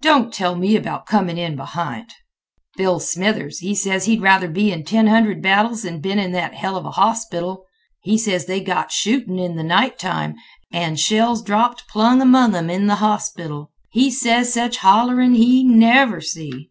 [0.00, 2.12] Don't tell me about comin' in behint—"
[2.76, 6.54] "Bill Smithers, he ses he'd rather been in ten hundred battles than been in that
[6.54, 7.64] heluva hospital.
[8.00, 10.36] He ses they got shootin' in th' nighttime,
[10.70, 13.72] an' shells dropped plum among 'em in th' hospital.
[13.90, 16.70] He ses sech hollerin' he never see."